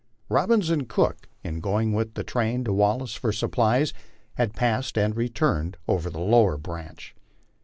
Robbins 0.29 0.71
and 0.71 0.89
Cook, 0.89 1.29
in 1.43 1.59
going 1.59 1.93
with 1.93 2.15
the 2.15 2.23
train 2.23 2.63
to 2.63 2.73
Wallace 2.73 3.13
for 3.13 3.31
supplies, 3.31 3.93
had 4.33 4.55
passed 4.55 4.97
and 4.97 5.15
returned 5.15 5.77
over 5.87 6.09
the 6.09 6.17
lower 6.19 6.57
branch. 6.57 7.13